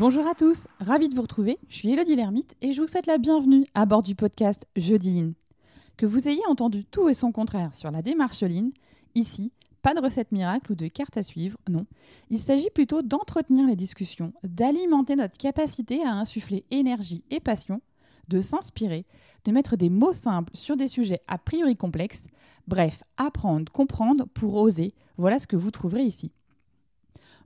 [0.00, 1.58] Bonjour à tous, ravi de vous retrouver.
[1.68, 5.10] Je suis Elodie Lermite et je vous souhaite la bienvenue à bord du podcast Jeudi
[5.10, 5.32] Lean.
[5.98, 8.70] Que vous ayez entendu tout et son contraire sur la démarche Lean,
[9.14, 9.52] ici,
[9.82, 11.84] pas de recette miracle ou de carte à suivre, non.
[12.30, 17.82] Il s'agit plutôt d'entretenir les discussions, d'alimenter notre capacité à insuffler énergie et passion,
[18.28, 19.04] de s'inspirer,
[19.44, 22.24] de mettre des mots simples sur des sujets a priori complexes,
[22.66, 26.32] bref, apprendre, comprendre pour oser, voilà ce que vous trouverez ici.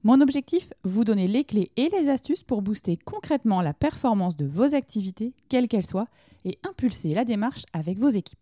[0.07, 4.45] Mon objectif, vous donner les clés et les astuces pour booster concrètement la performance de
[4.45, 6.09] vos activités, quelles qu'elles soient,
[6.45, 8.39] et impulser la démarche avec vos équipes.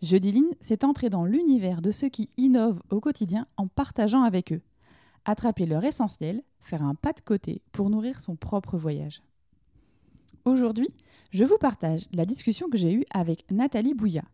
[0.00, 4.54] Jeudi Lean, c'est entrer dans l'univers de ceux qui innovent au quotidien en partageant avec
[4.54, 4.62] eux.
[5.26, 9.22] Attraper leur essentiel, faire un pas de côté pour nourrir son propre voyage.
[10.46, 10.88] Aujourd'hui,
[11.30, 14.24] je vous partage la discussion que j'ai eue avec Nathalie Bouillat.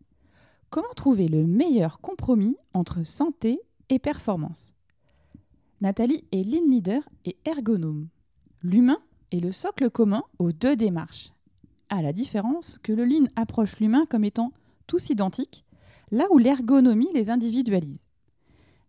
[0.69, 3.59] Comment trouver le meilleur compromis entre santé
[3.89, 4.73] et performance?
[5.83, 8.07] Nathalie est lean leader et ergonome.
[8.61, 8.99] L'humain
[9.33, 11.31] est le socle commun aux deux démarches,
[11.89, 14.53] à la différence que le lean approche l'humain comme étant
[14.87, 15.65] tous identiques,
[16.09, 18.05] là où l'ergonomie les individualise.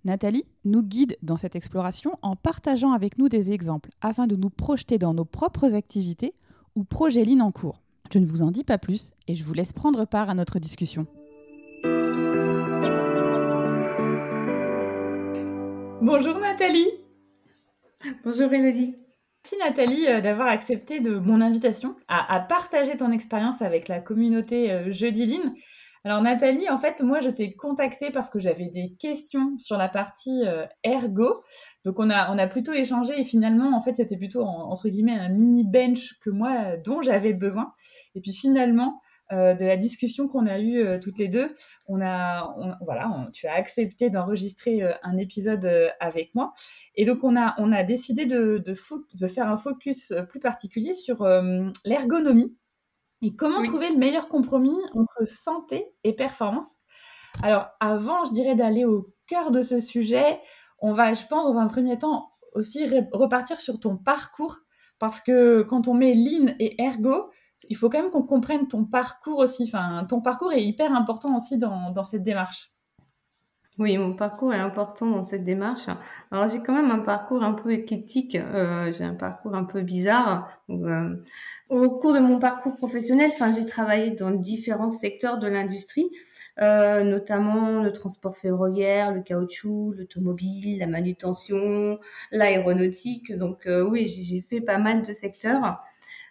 [0.04, 4.50] Nathalie nous guide dans cette exploration en partageant avec nous des exemples afin de nous
[4.50, 6.32] projeter dans nos propres activités
[6.76, 7.82] ou projets Lean en cours.
[8.12, 10.60] Je ne vous en dis pas plus et je vous laisse prendre part à notre
[10.60, 11.08] discussion.
[16.04, 16.90] Bonjour Nathalie.
[18.24, 18.94] Bonjour Elodie.
[19.42, 24.70] Merci Nathalie euh, d'avoir accepté de mon invitation à, partager ton expérience avec la communauté
[24.70, 25.54] euh, Jeudi Lean.
[26.04, 29.88] Alors Nathalie, en fait, moi je t'ai contactée parce que j'avais des questions sur la
[29.88, 31.42] partie euh, ergo.
[31.86, 35.18] Donc on a, on a plutôt échangé et finalement, en fait, c'était plutôt entre guillemets
[35.18, 37.72] un mini bench que moi dont j'avais besoin.
[38.14, 39.00] Et puis finalement,
[39.32, 41.54] euh, de la discussion qu'on a eue euh, toutes les deux,
[41.86, 45.68] on a, voilà, tu as accepté d'enregistrer un épisode
[46.00, 46.52] avec moi.
[46.94, 48.76] Et donc on a, on a décidé de, de,
[49.14, 51.26] de faire un focus plus particulier sur
[51.84, 52.56] l'ergonomie
[53.22, 56.68] et comment trouver le meilleur compromis entre santé et performance.
[57.42, 60.38] Alors, avant, je dirais d'aller au cœur de ce sujet,
[60.78, 64.58] on va, je pense, dans un premier temps, aussi repartir sur ton parcours,
[64.98, 67.30] parce que quand on met lean et ergo,
[67.68, 69.64] il faut quand même qu'on comprenne ton parcours aussi.
[69.64, 72.74] Enfin, ton parcours est hyper important aussi dans cette démarche.
[73.78, 75.88] Oui, mon parcours est important dans cette démarche.
[76.30, 79.80] Alors j'ai quand même un parcours un peu éclectique, euh, j'ai un parcours un peu
[79.80, 80.48] bizarre.
[80.70, 81.16] Euh,
[81.70, 86.08] au cours de mon parcours professionnel, j'ai travaillé dans différents secteurs de l'industrie,
[86.60, 91.98] euh, notamment le transport ferroviaire, le caoutchouc, l'automobile, la manutention,
[92.30, 93.32] l'aéronautique.
[93.36, 95.82] Donc oui, j'ai fait pas mal de secteurs.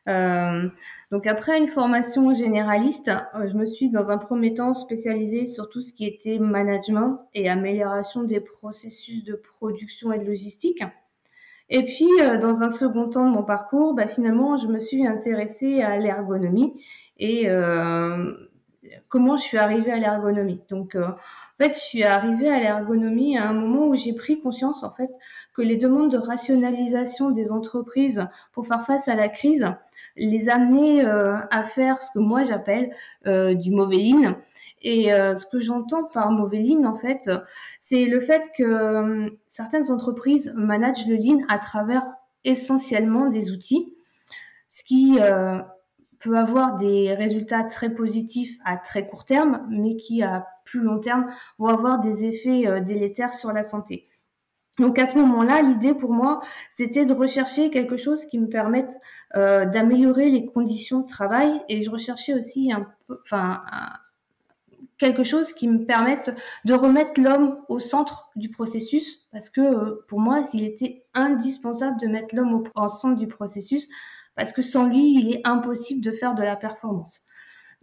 [0.09, 0.67] Euh,
[1.11, 5.69] donc après une formation généraliste, euh, je me suis dans un premier temps spécialisée sur
[5.69, 10.83] tout ce qui était management et amélioration des processus de production et de logistique.
[11.69, 15.07] Et puis, euh, dans un second temps de mon parcours, bah, finalement, je me suis
[15.07, 16.73] intéressée à l'ergonomie
[17.17, 18.33] et euh,
[19.07, 20.61] comment je suis arrivée à l'ergonomie.
[20.69, 24.41] Donc, euh, en fait, je suis arrivée à l'ergonomie à un moment où j'ai pris
[24.41, 25.09] conscience, en fait,
[25.55, 29.67] que les demandes de rationalisation des entreprises pour faire face à la crise
[30.15, 32.93] les amener euh, à faire ce que moi j'appelle
[33.27, 34.35] euh, du mauvais lean.
[34.81, 37.29] Et euh, ce que j'entends par mauvais lean, en fait,
[37.81, 42.03] c'est le fait que certaines entreprises managent le lean à travers
[42.43, 43.95] essentiellement des outils,
[44.69, 45.19] ce qui
[46.19, 50.99] peut avoir des résultats très positifs à très court terme, mais qui à plus long
[50.99, 51.27] terme
[51.59, 54.09] vont avoir des effets délétères sur la santé.
[54.79, 56.41] Donc à ce moment-là, l'idée pour moi,
[56.71, 58.97] c'était de rechercher quelque chose qui me permette
[59.35, 62.71] euh, d'améliorer les conditions de travail et je recherchais aussi
[63.07, 63.61] enfin,
[64.97, 66.33] quelque chose qui me permette
[66.65, 71.99] de remettre l'homme au centre du processus parce que euh, pour moi, il était indispensable
[71.99, 73.87] de mettre l'homme au, au centre du processus
[74.35, 77.21] parce que sans lui, il est impossible de faire de la performance.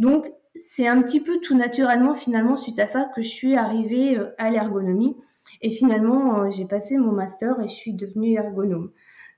[0.00, 0.26] Donc
[0.58, 4.34] c'est un petit peu tout naturellement finalement suite à ça que je suis arrivée euh,
[4.38, 5.16] à l'ergonomie.
[5.62, 8.90] Et finalement, euh, j'ai passé mon master et je suis devenue ergonome.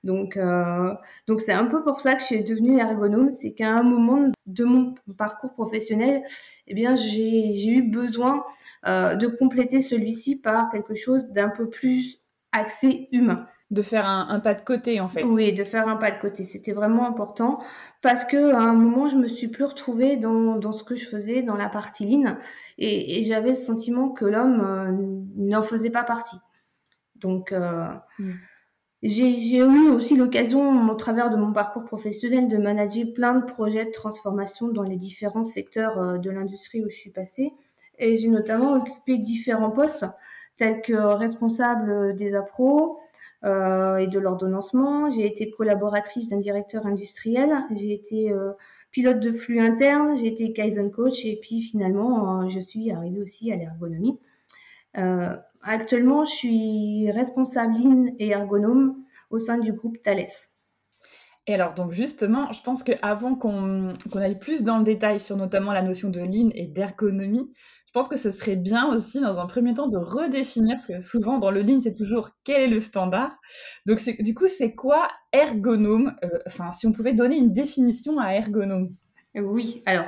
[0.03, 0.93] Donc, euh,
[1.27, 4.31] donc c'est un peu pour ça que je suis devenue ergonome, c'est qu'à un moment
[4.45, 6.23] de mon parcours professionnel,
[6.67, 8.43] eh bien, j'ai eu besoin
[8.85, 12.21] euh, de compléter celui-ci par quelque chose d'un peu plus
[12.51, 15.23] axé humain de faire un, pas de côté en fait.
[15.23, 16.45] Oui, de faire un pas de côté.
[16.45, 17.59] C'était vraiment important
[18.01, 21.07] parce que à un moment, je me suis plus retrouvée dans, dans ce que je
[21.07, 22.37] faisais dans la partie ligne
[22.77, 24.91] et, j'avais le sentiment que l'homme euh,
[25.37, 26.37] n'en faisait pas partie.
[27.15, 27.87] Donc, euh,
[28.19, 28.31] mm.
[29.01, 33.85] j'ai eu aussi l'occasion, au travers de mon parcours professionnel, de manager plein de projets
[33.85, 37.53] de transformation dans les différents secteurs euh, de l'industrie où je suis passée.
[37.97, 40.05] Et j'ai notamment occupé différents postes
[40.57, 42.99] tels que responsable des appros,
[43.43, 45.09] et de l'ordonnancement.
[45.09, 47.53] J'ai été collaboratrice d'un directeur industriel.
[47.75, 48.33] J'ai été
[48.91, 50.17] pilote de flux interne.
[50.17, 51.25] J'ai été Kaizen coach.
[51.25, 54.19] Et puis finalement, je suis arrivée aussi à l'ergonomie.
[55.61, 58.95] actuellement, je suis responsable et ergonome
[59.29, 60.27] au sein du groupe Thales.
[61.45, 65.73] Et alors, donc justement, je pense qu'avant qu'on aille plus dans le détail sur notamment
[65.73, 67.51] la notion de lean et d'ergonomie,
[67.93, 70.99] je pense que ce serait bien aussi, dans un premier temps, de redéfinir, parce que
[71.01, 73.37] souvent dans le lean, c'est toujours quel est le standard.
[73.85, 78.33] Donc, du coup, c'est quoi ergonome euh, Enfin, si on pouvait donner une définition à
[78.33, 78.89] ergonome?
[79.35, 80.07] Oui, alors.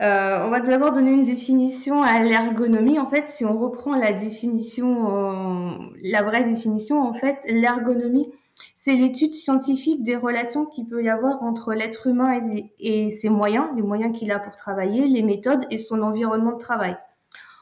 [0.00, 2.98] Euh, on va d'abord donner une définition à l'ergonomie.
[2.98, 8.32] En fait, si on reprend la définition, la vraie définition, en fait, l'ergonomie,
[8.76, 12.38] c'est l'étude scientifique des relations qu'il peut y avoir entre l'être humain
[12.78, 16.60] et, ses moyens, les moyens qu'il a pour travailler, les méthodes et son environnement de
[16.60, 16.96] travail.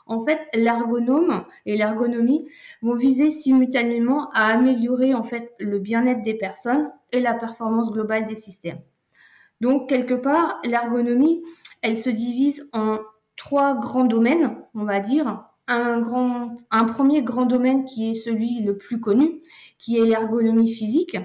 [0.07, 2.49] En fait, l'ergonome et l'ergonomie
[2.83, 8.27] vont viser simultanément à améliorer en fait le bien-être des personnes et la performance globale
[8.27, 8.81] des systèmes.
[9.61, 11.43] Donc quelque part, l'ergonomie,
[11.83, 12.99] elle se divise en
[13.37, 15.45] trois grands domaines, on va dire.
[15.69, 19.41] Un, grand, un premier grand domaine qui est celui le plus connu,
[19.79, 21.17] qui est l'ergonomie physique,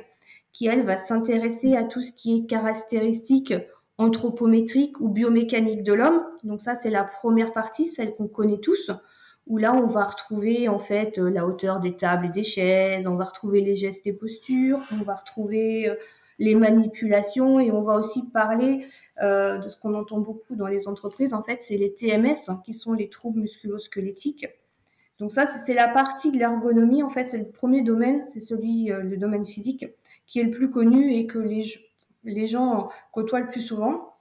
[0.54, 3.54] qui elle va s'intéresser à tout ce qui est caractéristique
[3.98, 6.22] anthropométrique ou biomécanique de l'homme.
[6.44, 8.92] Donc ça, c'est la première partie, celle qu'on connaît tous,
[9.48, 13.08] où là, on va retrouver en fait euh, la hauteur des tables et des chaises,
[13.08, 15.96] on va retrouver les gestes et postures, on va retrouver euh,
[16.40, 18.86] les manipulations et on va aussi parler
[19.22, 21.34] euh, de ce qu'on entend beaucoup dans les entreprises.
[21.34, 24.48] En fait, c'est les TMS, hein, qui sont les troubles musculo-squelettiques.
[25.20, 27.02] Donc ça, c'est la partie de l'ergonomie.
[27.02, 29.86] En fait, c'est le premier domaine, c'est celui, euh, le domaine physique,
[30.28, 31.64] qui est le plus connu et que les,
[32.24, 34.14] les gens côtoient le plus souvent.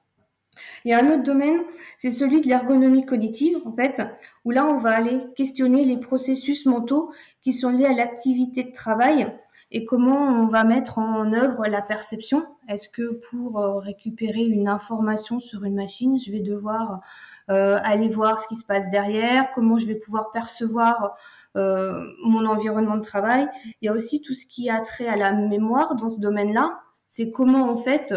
[0.87, 1.61] Il y a un autre domaine,
[1.99, 4.01] c'est celui de l'ergonomie cognitive, en fait,
[4.47, 8.73] où là, on va aller questionner les processus mentaux qui sont liés à l'activité de
[8.73, 9.31] travail
[9.73, 12.47] et comment on va mettre en œuvre la perception?
[12.69, 17.01] Est-ce que pour euh, récupérer une information sur une machine, je vais devoir
[17.51, 21.17] euh, aller voir ce qui se passe derrière, comment je vais pouvoir percevoir
[21.57, 23.49] euh, mon environnement de travail?
[23.83, 26.79] Il y a aussi tout ce qui a trait à la mémoire dans ce domaine-là.
[27.09, 28.15] C'est comment en fait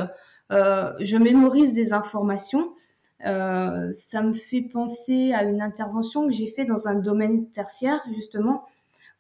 [0.51, 2.73] je mémorise des informations.
[3.21, 8.65] ça me fait penser à une intervention que j'ai fait dans un domaine tertiaire justement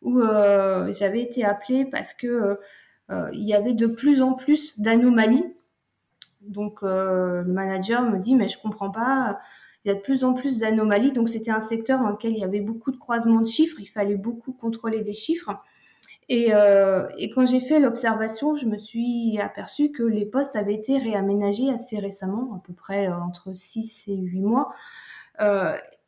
[0.01, 0.21] où
[0.91, 2.57] j'avais été appelée parce que
[3.09, 5.45] il y avait de plus en plus d'anomalies.
[6.41, 9.39] Donc le manager me dit mais je comprends pas
[9.85, 11.11] il y a de plus en plus d'anomalies.
[11.11, 13.77] Donc, c'était un secteur dans lequel il y avait beaucoup de croisements de chiffres.
[13.79, 15.51] Il fallait beaucoup contrôler des chiffres.
[16.27, 20.75] Et, euh, et quand j'ai fait l'observation, je me suis aperçue que les postes avaient
[20.75, 24.73] été réaménagés assez récemment, à peu près euh, entre 6 et 8 mois.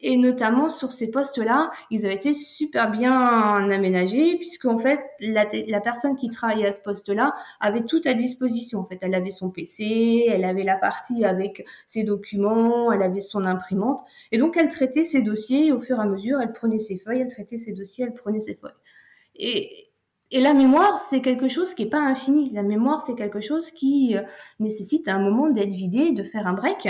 [0.01, 5.45] Et notamment sur ces postes-là, ils avaient été super bien aménagés puisque en fait la,
[5.68, 8.80] la personne qui travaillait à ce poste-là avait tout à disposition.
[8.80, 13.21] En fait, elle avait son PC, elle avait la partie avec ses documents, elle avait
[13.21, 14.01] son imprimante
[14.31, 16.39] et donc elle traitait ses dossiers au fur et à mesure.
[16.42, 18.71] Elle prenait ses feuilles, elle traitait ses dossiers, elle prenait ses feuilles.
[19.36, 19.92] Et,
[20.31, 22.51] et la mémoire, c'est quelque chose qui n'est pas infini.
[22.51, 24.21] La mémoire, c'est quelque chose qui euh,
[24.59, 26.88] nécessite à un moment d'être vidé, de faire un break.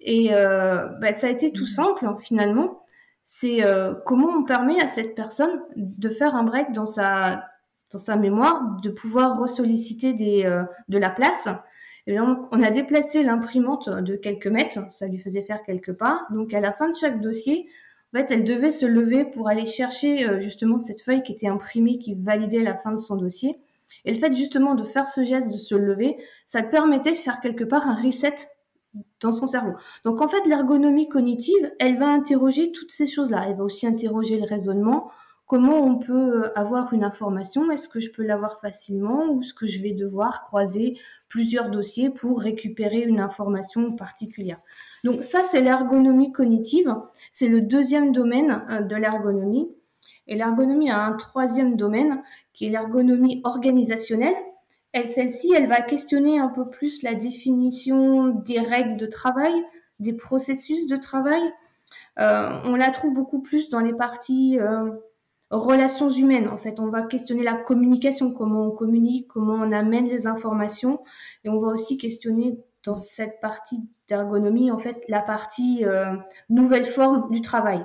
[0.00, 1.68] Et euh, bah, ça a été tout mm.
[1.68, 2.82] simple hein, finalement.
[3.24, 7.44] C'est euh, comment on permet à cette personne de faire un break dans sa
[7.92, 11.48] dans sa mémoire, de pouvoir ressolliciter des, euh, de la place?
[12.08, 16.22] Et donc, on a déplacé l'imprimante de quelques mètres, ça lui faisait faire quelques pas.
[16.30, 17.68] Donc, à la fin de chaque dossier,
[18.12, 21.98] en fait, elle devait se lever pour aller chercher justement cette feuille qui était imprimée,
[21.98, 23.58] qui validait la fin de son dossier.
[24.04, 26.16] Et le fait justement de faire ce geste, de se lever,
[26.46, 28.36] ça permettait de faire quelque part un reset
[29.20, 29.72] dans son cerveau.
[30.04, 33.44] Donc en fait, l'ergonomie cognitive, elle va interroger toutes ces choses-là.
[33.48, 35.10] Elle va aussi interroger le raisonnement.
[35.46, 37.70] Comment on peut euh, avoir une information?
[37.70, 40.98] Est-ce que je peux l'avoir facilement ou est-ce que je vais devoir croiser
[41.28, 44.58] plusieurs dossiers pour récupérer une information particulière?
[45.04, 46.92] Donc ça, c'est l'ergonomie cognitive.
[47.32, 49.68] C'est le deuxième domaine euh, de l'ergonomie.
[50.26, 52.22] Et l'ergonomie a un troisième domaine
[52.52, 54.34] qui est l'ergonomie organisationnelle
[55.04, 59.52] celle-ci, elle va questionner un peu plus la définition des règles de travail,
[59.98, 61.42] des processus de travail.
[62.18, 64.90] Euh, on la trouve beaucoup plus dans les parties euh,
[65.50, 66.48] relations humaines.
[66.48, 71.00] En fait, on va questionner la communication, comment on communique, comment on amène les informations,
[71.44, 76.16] et on va aussi questionner dans cette partie d'ergonomie, en fait, la partie euh,
[76.48, 77.84] nouvelle forme du travail.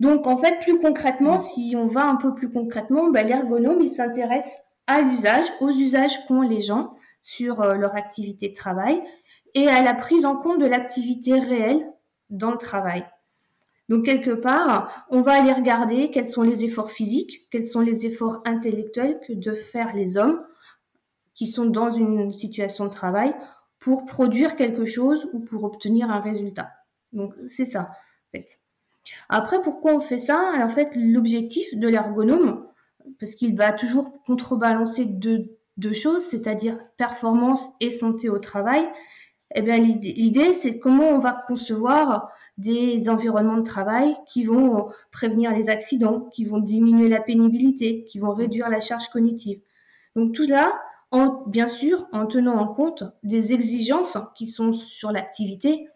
[0.00, 3.88] Donc, en fait, plus concrètement, si on va un peu plus concrètement, ben, l'ergonome, il
[3.88, 9.02] s'intéresse à l'usage, aux usages qu'ont les gens sur euh, leur activité de travail
[9.54, 11.86] et à la prise en compte de l'activité réelle
[12.30, 13.04] dans le travail.
[13.88, 18.06] Donc quelque part, on va aller regarder quels sont les efforts physiques, quels sont les
[18.06, 20.42] efforts intellectuels que de faire les hommes
[21.34, 23.34] qui sont dans une situation de travail
[23.78, 26.70] pour produire quelque chose ou pour obtenir un résultat.
[27.12, 28.60] Donc c'est ça, en fait.
[29.28, 30.52] Après, pourquoi on fait ça?
[30.56, 32.66] En fait, l'objectif de l'ergonome,
[33.18, 35.48] parce qu'il va toujours contrebalancer deux,
[35.92, 38.88] choses, c'est-à-dire performance et santé au travail,
[39.54, 45.50] eh bien, l'idée, c'est comment on va concevoir des environnements de travail qui vont prévenir
[45.52, 49.60] les accidents, qui vont diminuer la pénibilité, qui vont réduire la charge cognitive.
[50.16, 50.80] Donc tout là,
[51.10, 55.88] en, bien sûr, en tenant en compte des exigences qui sont sur l'activité.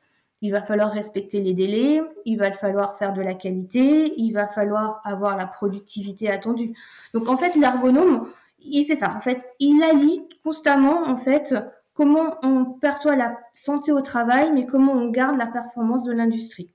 [0.43, 4.47] Il va falloir respecter les délais, il va falloir faire de la qualité, il va
[4.49, 6.75] falloir avoir la productivité attendue.
[7.15, 8.29] Donc en fait, l'ergonome,
[8.61, 9.15] il fait ça.
[9.17, 11.55] En fait, il allie constamment en fait
[11.95, 16.71] comment on perçoit la santé au travail, mais comment on garde la performance de l'industrie.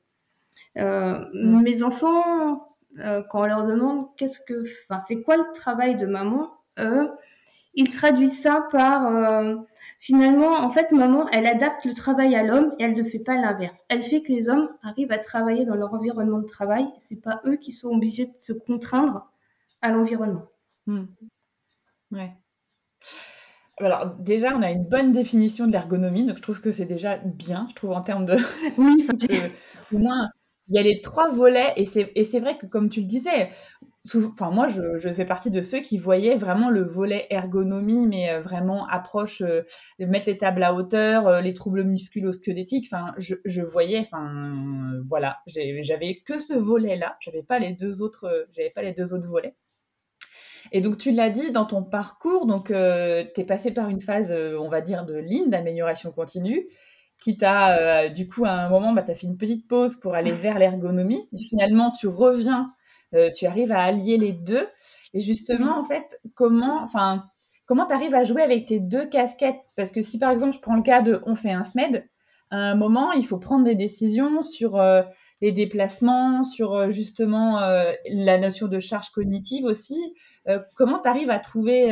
[0.78, 1.26] Euh.
[1.34, 6.06] Mes enfants, euh, quand on leur demande qu'est-ce que, enfin, c'est quoi le travail de
[6.06, 7.12] maman, eux,
[7.76, 9.56] ils traduisent ça par euh,
[10.02, 13.36] finalement, en fait, maman, elle adapte le travail à l'homme et elle ne fait pas
[13.36, 13.80] l'inverse.
[13.88, 16.86] Elle fait que les hommes arrivent à travailler dans leur environnement de travail.
[17.00, 19.32] C'est pas eux qui sont obligés de se contraindre
[19.82, 20.48] à l'environnement.
[20.88, 21.04] Mm.
[22.12, 22.34] Ouais.
[23.78, 27.18] Alors déjà, on a une bonne définition de l'ergonomie, donc je trouve que c'est déjà
[27.18, 28.38] bien, je trouve en termes de...
[28.78, 29.08] Oui,
[29.94, 30.30] au moins,
[30.72, 33.50] il y a les trois volets, et c'est vrai que comme tu le disais,
[34.16, 38.42] enfin moi, je, fais partie de ceux qui voyaient vraiment le volet ergonomie, mais euh,
[38.42, 39.64] vraiment approche, euh,
[40.00, 45.40] de mettre les tables à hauteur, euh, les troubles musculo-squelettiques, je, je, voyais, enfin, voilà,
[45.46, 49.56] j'avais que ce volet-là, j'avais pas les deux autres, j'avais pas les deux autres volets.
[50.72, 54.32] Et donc, tu l'as dit dans ton parcours, donc tu es passé par une phase,
[54.32, 56.70] on va dire, de ligne, d'amélioration continue,
[57.22, 59.96] qui t'a, euh, du coup, à un moment, bah, tu as fait une petite pause
[60.00, 61.30] pour aller vers l'ergonomie.
[61.50, 62.74] Finalement, tu reviens,
[63.36, 64.68] tu arrives à allier les deux.
[65.14, 67.26] Et justement, en fait, comment, enfin,
[67.66, 69.60] comment tu arrives à jouer avec tes deux casquettes?
[69.76, 72.08] Parce que si, par exemple, je prends le cas de on fait un SMED,
[72.50, 74.78] à un moment, il faut prendre des décisions sur
[75.42, 80.00] les déplacements, sur euh, justement euh, la notion de charge cognitive aussi.
[80.48, 81.88] Euh, comment tu arrives à trouver,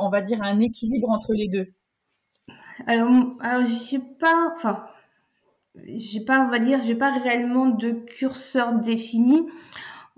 [0.00, 1.68] on va dire, un équilibre entre les deux?
[2.86, 4.84] Alors, alors j'ai pas, enfin,
[5.94, 9.46] j'ai pas, on va dire, j'ai pas réellement de curseur défini.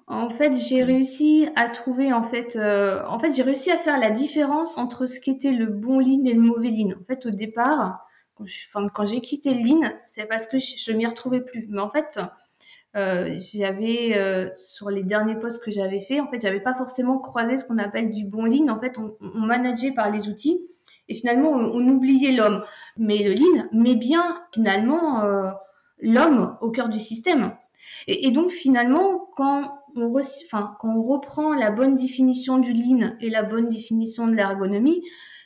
[0.06, 4.10] En fait, j'ai réussi à trouver, en fait, en fait, j'ai réussi à faire la
[4.10, 6.92] différence entre ce qu'était le bon lean et le mauvais lean.
[7.00, 8.06] En fait, au départ,
[8.94, 11.66] quand j'ai quitté le lean, c'est parce que je, je m'y retrouvais plus.
[11.68, 12.18] Mais en fait,
[12.96, 17.18] euh, j'avais euh, sur les derniers postes que j'avais fait, en fait, j'avais pas forcément
[17.18, 18.68] croisé ce qu'on appelle du bon lean.
[18.68, 20.60] En fait, on, on manageait par les outils
[21.08, 22.64] et finalement on, oubliait l'homme.
[22.96, 25.50] Mais le lean met bien finalement euh,
[26.00, 27.52] l'homme au cœur du système.
[28.06, 33.30] Et, donc finalement, quand on, enfin, quand on reprend la bonne définition du lean et
[33.30, 35.02] la bonne définition de l'ergonomie,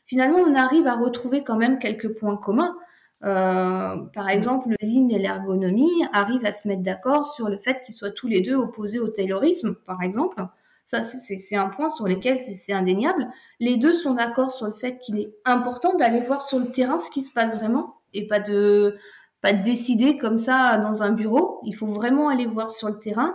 [0.07, 2.77] finalement on arrive à retrouver quand même quelques points communs.
[3.25, 7.83] Euh, par exemple, le lean et l'ergonomie arrivent à se mettre d'accord sur le fait
[7.85, 10.45] qu'ils soient tous les deux opposés au taylorisme, par exemple.
[10.85, 13.29] Ça, c'est un point sur lequel c'est indéniable.
[13.61, 16.99] Les deux sont d'accord sur le fait qu'il est important d'aller voir sur le terrain
[16.99, 18.97] ce qui se passe vraiment et pas de
[19.41, 21.61] pas de décider comme ça dans un bureau.
[21.65, 23.35] Il faut vraiment aller voir sur le terrain.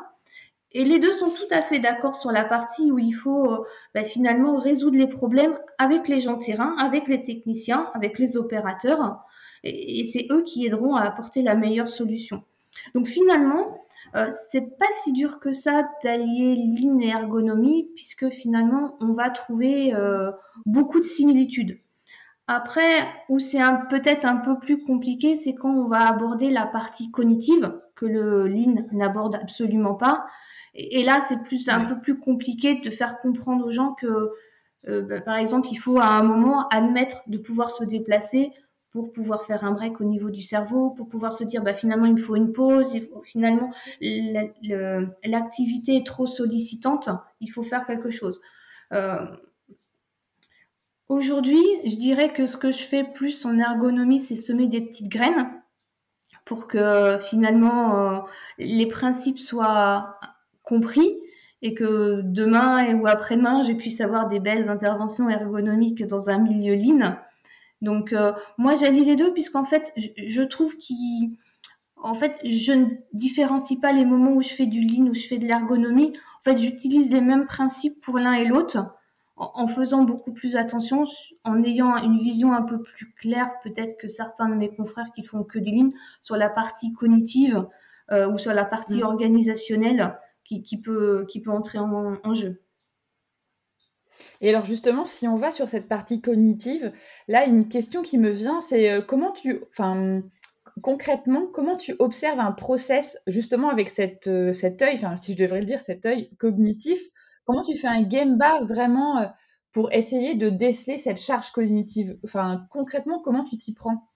[0.72, 3.64] Et les deux sont tout à fait d'accord sur la partie où il faut euh,
[3.96, 9.26] bah, finalement résoudre les problèmes avec les gens terrain, avec les techniciens, avec les opérateurs
[9.64, 12.44] et, c'est eux qui aideront à apporter la meilleure solution.
[12.94, 18.98] Donc finalement, euh, c'est pas si dur que ça d'allier ligne et ergonomie, puisque finalement,
[19.02, 20.32] on va trouver euh,
[20.66, 21.80] beaucoup de similitudes.
[22.48, 23.60] Après, où c'est
[23.90, 28.48] peut-être un peu plus compliqué, c'est quand on va aborder la partie cognitive, que le
[28.48, 30.26] Lean n'aborde absolument pas.
[30.74, 34.32] Et, là, c'est plus un peu plus compliqué de faire comprendre aux gens que,
[34.88, 38.54] euh, bah, par exemple, il faut à un moment admettre de pouvoir se déplacer
[38.98, 42.08] pour pouvoir faire un break au niveau du cerveau, pour pouvoir se dire bah, finalement
[42.08, 42.92] il me faut une pause,
[43.24, 43.72] finalement
[45.24, 48.42] l'activité est trop sollicitante, il faut faire quelque chose.
[48.94, 49.24] Euh,
[51.10, 55.10] aujourd'hui, je dirais que ce que je fais plus en ergonomie, c'est semer des petites
[55.10, 55.48] graines
[56.44, 58.20] pour que finalement euh,
[58.58, 60.20] les principes soient
[60.64, 61.20] compris
[61.62, 66.74] et que demain ou après-demain, je puisse avoir des belles interventions ergonomiques dans un milieu
[66.74, 67.16] lean
[67.82, 73.80] donc euh, moi j'allie les deux puisqu'en fait je, trouve qu'en fait je ne différencie
[73.80, 76.14] pas les moments où je fais du lean ou je fais de l'ergonomie.
[76.40, 78.94] En fait j'utilise les mêmes principes pour l'un et l'autre
[79.36, 81.06] en, faisant beaucoup plus attention,
[81.44, 85.24] en ayant une vision un peu plus claire peut-être que certains de mes confrères qui
[85.24, 85.90] font que du lean
[86.22, 87.68] sur la partie cognitive.
[88.12, 89.06] ou sur la partie mmh.
[89.06, 90.18] organisationnelle
[90.48, 92.62] qui, peut, qui peut entrer en, jeu.
[94.42, 96.92] Et alors justement, si on va sur cette partie cognitive,
[97.28, 100.22] là, une question qui me vient, c'est comment tu, enfin,
[100.82, 105.62] concrètement, comment tu observes un process justement avec cette, cet œil, enfin, si je devrais
[105.62, 107.00] le dire, cet œil cognitif,
[107.46, 109.32] comment tu fais un game bar vraiment
[109.74, 112.18] pour essayer de déceler cette charge cognitive?
[112.24, 114.08] Enfin, concrètement, comment tu t'y prends?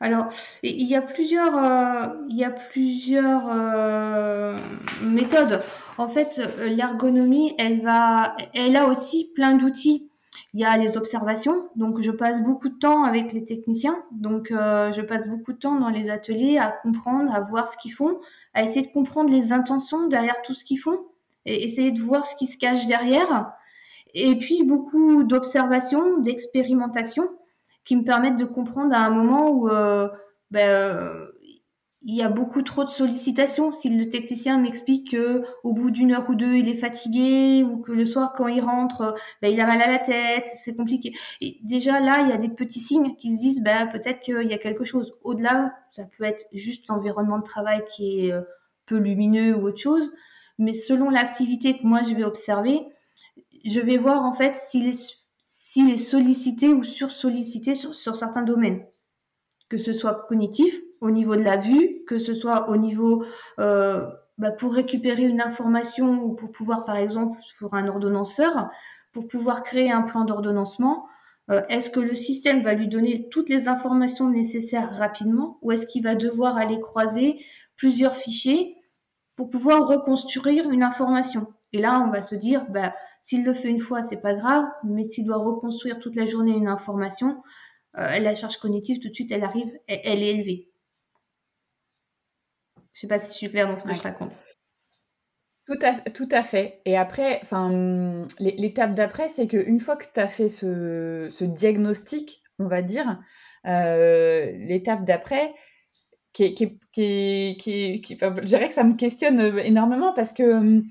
[0.00, 0.28] Alors,
[0.62, 4.56] il y a plusieurs, euh, il y a plusieurs euh,
[5.02, 5.60] méthodes.
[5.98, 10.08] En fait, l'ergonomie, elle va, elle a aussi plein d'outils.
[10.54, 14.50] Il y a les observations, donc je passe beaucoup de temps avec les techniciens, donc
[14.50, 17.92] euh, je passe beaucoup de temps dans les ateliers à comprendre, à voir ce qu'ils
[17.92, 18.18] font,
[18.54, 20.98] à essayer de comprendre les intentions derrière tout ce qu'ils font,
[21.46, 23.52] et essayer de voir ce qui se cache derrière.
[24.14, 27.28] Et puis beaucoup d'observations, d'expérimentation
[27.84, 30.08] qui me permettent de comprendre à un moment où euh,
[30.50, 31.26] ben, euh,
[32.02, 33.72] il y a beaucoup trop de sollicitations.
[33.72, 37.78] Si le technicien m'explique que au bout d'une heure ou deux, il est fatigué ou
[37.78, 41.12] que le soir quand il rentre, ben, il a mal à la tête, c'est compliqué.
[41.40, 44.48] Et déjà là, il y a des petits signes qui se disent ben, peut-être qu'il
[44.48, 45.12] y a quelque chose.
[45.24, 48.42] Au-delà, ça peut être juste l'environnement de travail qui est euh,
[48.86, 50.10] peu lumineux ou autre chose.
[50.58, 52.80] Mais selon l'activité que moi je vais observer,
[53.64, 55.19] je vais voir en fait s'il est,
[55.70, 58.84] s'il est sollicité ou sursollicité sur, sur certains domaines.
[59.68, 63.24] Que ce soit cognitif, au niveau de la vue, que ce soit au niveau
[63.60, 64.04] euh,
[64.36, 68.68] bah, pour récupérer une information ou pour pouvoir, par exemple, pour un ordonnanceur,
[69.12, 71.06] pour pouvoir créer un plan d'ordonnancement,
[71.52, 75.86] euh, est-ce que le système va lui donner toutes les informations nécessaires rapidement ou est-ce
[75.86, 77.44] qu'il va devoir aller croiser
[77.76, 78.74] plusieurs fichiers
[79.36, 81.46] pour pouvoir reconstruire une information?
[81.72, 84.64] Et là, on va se dire, bah, s'il le fait une fois, c'est pas grave,
[84.84, 87.42] mais s'il doit reconstruire toute la journée une information,
[87.98, 90.68] euh, la charge cognitive, tout de suite, elle arrive, elle, est élevée.
[92.92, 94.38] Je sais pas si je suis claire dans ce que je raconte.
[95.66, 96.80] Tout à, tout à, fait.
[96.84, 97.40] Et après,
[98.40, 103.20] l'étape d'après, c'est qu'une fois que tu as fait ce, diagnostic, on va dire,
[103.66, 105.54] euh, l'étape d'après,
[106.32, 110.82] qui, qui, qui, je dirais que ça me questionne énormément parce que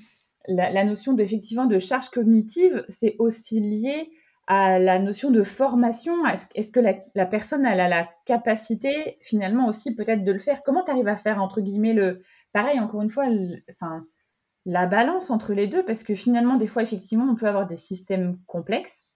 [0.49, 4.11] la, notion d'effectivement de charge cognitive, c'est aussi lié
[4.47, 6.25] à la notion de formation.
[6.55, 10.63] Est-ce que la, personne a la capacité finalement aussi peut-être de le faire?
[10.63, 13.25] Comment tu arrives à faire entre guillemets le pareil encore une fois,
[13.69, 14.05] enfin
[14.65, 15.85] la balance entre les deux?
[15.85, 19.07] Parce que finalement des fois effectivement on peut avoir des systèmes complexes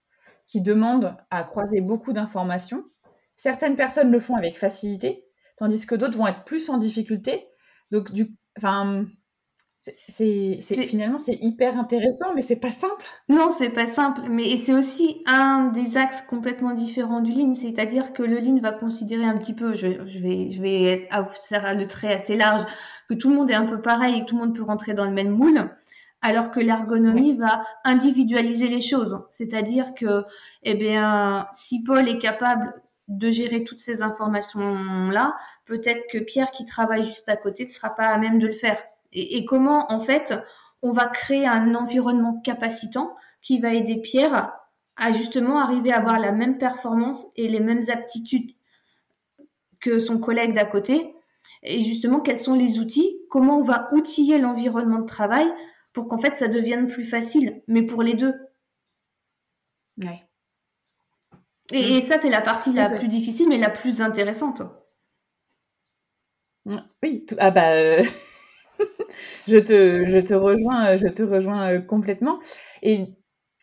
[0.46, 2.84] qui demandent à croiser beaucoup d'informations.
[3.36, 5.24] Certaines personnes le font avec facilité,
[5.56, 7.48] tandis que d'autres vont être plus en difficulté.
[7.90, 9.06] Donc du, enfin
[10.16, 13.04] c'est finalement c'est hyper intéressant, mais c'est pas simple.
[13.28, 18.12] Non, c'est pas simple, mais c'est aussi un des axes complètement différents du Lean, c'est-à-dire
[18.12, 21.08] que le Lean va considérer un petit peu, je, vais je vais
[21.48, 22.64] faire le trait assez large,
[23.08, 24.94] que tout le monde est un peu pareil et que tout le monde peut rentrer
[24.94, 25.70] dans le même moule,
[26.22, 30.24] alors que l'ergonomie va individualiser les choses, c'est-à-dire que
[30.62, 32.72] eh bien si Paul est capable
[33.08, 37.70] de gérer toutes ces informations là, peut-être que Pierre qui travaille juste à côté ne
[37.70, 38.82] sera pas à même de le faire
[39.14, 40.34] et, comment en fait
[40.82, 44.52] on va créer un environnement capacitant qui va aider Pierre
[44.96, 48.52] à justement arriver à avoir la même performance et les mêmes aptitudes
[49.80, 51.14] que son collègue d'à côté.
[51.62, 53.18] Et justement, quels sont les outils?
[53.30, 55.46] Comment on va outiller l'environnement de travail
[55.92, 58.34] pour qu'en fait ça devienne plus facile, mais pour les deux?
[59.98, 60.22] Ouais.
[61.72, 64.62] Et, ça, c'est la partie la plus difficile, mais la plus intéressante.
[67.02, 68.02] Oui, ah bah, euh,
[69.48, 72.40] je, te, rejoins, euh, euh, complètement.
[72.82, 73.06] Et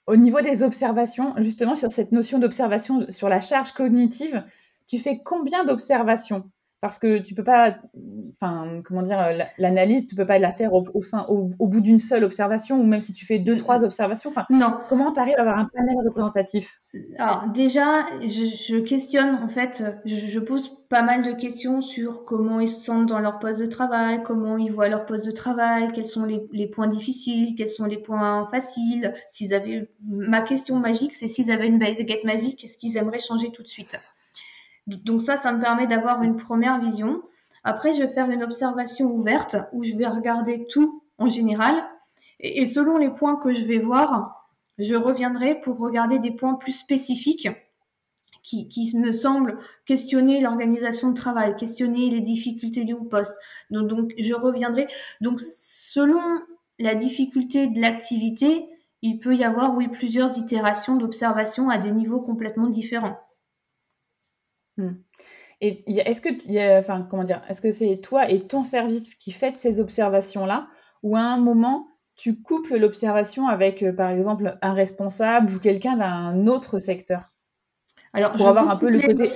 [0.08, 4.44] au niveau des observations, justement sur cette notion d'observation, sur la charge cognitive,
[4.88, 6.52] tu fais combien d'observations?
[6.82, 7.76] Parce que tu peux pas,
[8.42, 9.18] enfin, comment dire,
[9.60, 13.02] l'analyse, tu peux pas la faire au, sein, au, bout d'une seule observation, ou même
[13.02, 14.34] si tu fais deux, trois observations.
[14.50, 14.78] non.
[14.90, 16.82] Comment tu arrives à avoir un panel représentatif?
[17.20, 22.68] Alors déjà, je, questionne en fait, je, pose pas mal de questions sur comment ils
[22.68, 26.08] se sentent dans leur poste de travail, comment ils voient leur poste de travail, quels
[26.08, 29.14] sont les, les points difficiles, quels sont les points faciles.
[29.30, 33.52] S'ils avaient, ma question magique, c'est s'ils avaient une baguette magique, qu'est-ce qu'ils aimeraient changer
[33.52, 34.00] tout de suite?
[34.88, 37.22] Donc ça, ça me permet d'avoir une première vision.
[37.64, 41.84] Après, je vais faire une observation ouverte où je vais regarder tout en général.
[42.40, 44.48] Et, selon les points que je vais voir,
[44.80, 47.50] je reviendrai pour regarder des points plus spécifiques
[48.42, 53.36] qui, me semblent questionner l'organisation de travail, questionner les difficultés du poste.
[53.70, 54.88] Donc, je reviendrai.
[55.22, 56.22] Donc, selon
[56.80, 58.66] la difficulté de l'activité,
[59.04, 63.20] il peut y avoir, oui, plusieurs itérations d'observation à des niveaux complètement différents.
[64.82, 64.98] Mmh.
[65.64, 69.60] Et est-ce que, enfin, comment dire, est-ce que c'est toi et ton service qui faites
[69.60, 70.68] ces observations-là,
[71.04, 75.98] ou à un moment tu couples l'observation avec, euh, par exemple, un responsable ou quelqu'un
[75.98, 77.32] d'un autre secteur?
[78.14, 79.28] Alors, pour avoir un peu le côté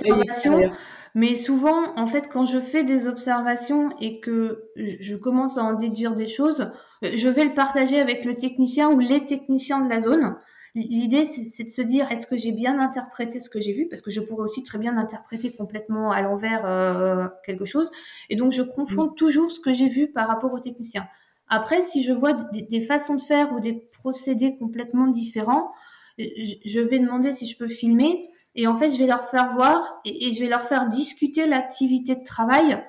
[1.16, 5.72] mais souvent, en fait, quand je fais des observations et que je commence à en
[5.72, 6.70] déduire des choses,
[7.02, 10.36] euh, je vais le partager avec le technicien ou les techniciens de la zone.
[10.76, 13.88] L'idée, c'est de se dire, est-ce que j'ai bien interprété ce que j'ai vu?
[13.88, 17.90] Parce que je pourrais aussi très bien interpréter complètement à l'envers euh, quelque chose.
[18.28, 19.14] Et donc, je confonds mm.
[19.14, 21.08] toujours ce que j'ai vu par rapport au technicien.
[21.48, 25.72] Après, si je vois des, façons de faire ou des procédés complètement différents,
[26.18, 28.24] je, vais demander si je peux filmer.
[28.54, 32.16] Et en fait, je vais leur faire voir et, je vais leur faire discuter l'activité
[32.16, 32.84] de travail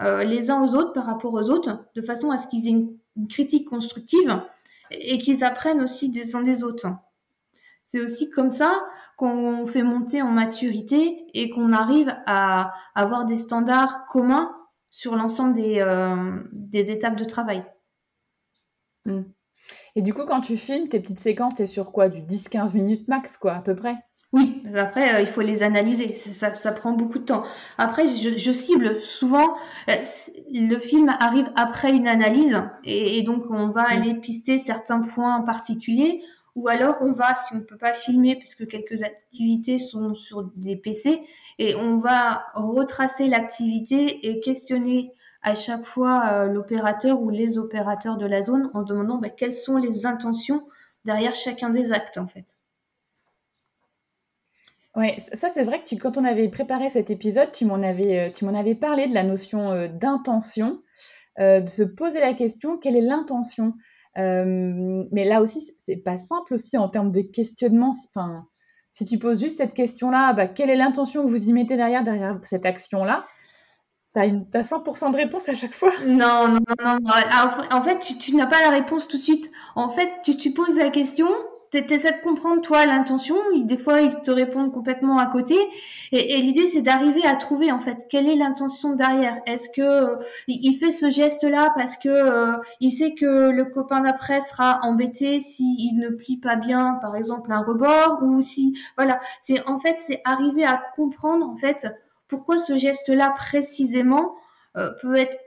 [0.00, 2.70] euh, les uns aux autres par rapport aux autres, de façon à ce qu'ils aient
[2.70, 2.96] une,
[3.28, 4.40] critique constructive
[4.92, 6.86] et, qu'ils apprennent aussi des uns des autres.
[7.92, 8.82] C'est aussi comme ça
[9.18, 14.50] qu'on fait monter en maturité et qu'on arrive à avoir des standards communs
[14.90, 17.62] sur l'ensemble des, euh, des étapes de travail.
[19.04, 19.24] Mmh.
[19.94, 22.08] Et du coup, quand tu filmes tes petites séquences, t'es sur quoi?
[22.08, 23.96] Du 10-15 minutes max, quoi, à peu près?
[24.32, 26.14] Oui, après, euh, il faut les analyser.
[26.14, 27.42] Ça, ça, prend beaucoup de temps.
[27.76, 29.58] Après, je, je cible souvent.
[29.90, 29.96] Euh,
[30.50, 32.58] le film arrive après une analyse.
[32.84, 33.92] Et, donc, on va mmh.
[33.92, 36.22] aller pister certains points particuliers.
[36.54, 40.44] Ou alors, on va, si on ne peut pas filmer, puisque quelques activités sont sur
[40.56, 41.22] des PC,
[41.58, 48.16] et on va retracer l'activité et questionner à chaque fois euh, l'opérateur ou les opérateurs
[48.16, 50.66] de la zone en demandant bah, quelles sont les intentions
[51.04, 52.56] derrière chacun des actes en fait.
[54.94, 58.30] Oui, ça c'est vrai que quand on avait préparé cet épisode, tu m'en avais, euh,
[58.30, 60.82] tu m'en avais parlé de la notion euh, d'intention,
[61.38, 63.72] de se poser la question quelle est l'intention.
[64.16, 67.94] Mais là aussi, c'est pas simple aussi en termes de questionnement.
[68.08, 68.46] Enfin,
[68.92, 72.04] si tu poses juste cette question-là, bah, quelle est l'intention que vous y mettez derrière,
[72.04, 73.26] derrière cette action-là?
[74.14, 75.92] T'as, une, 100% de réponse à chaque fois?
[76.04, 77.10] Non, non, non, non.
[77.70, 79.50] En fait, tu, n'as pas la réponse tout de suite.
[79.74, 81.28] En fait, tu, tu poses la question,
[81.80, 83.36] tu essaies de comprendre, toi, l'intention.
[83.56, 85.56] Des fois, ils te répondent complètement à côté.
[86.12, 89.36] Et, l'idée, c'est d'arriver à trouver, en fait, quelle est l'intention derrière.
[89.46, 90.16] Est-ce que euh,
[90.48, 95.40] il fait ce geste-là parce que euh, il sait que le copain d'après sera embêté
[95.40, 98.78] s'il ne plie pas bien, par exemple, un rebord, ou si...
[98.96, 99.20] Voilà.
[99.40, 101.86] C'est, en fait, c'est arriver à comprendre, en fait
[102.32, 104.36] pourquoi ce geste-là précisément
[104.78, 105.38] euh, peut être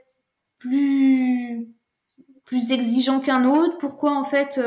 [0.60, 1.66] plus
[2.44, 4.60] plus exigeant qu'un autre Pourquoi en fait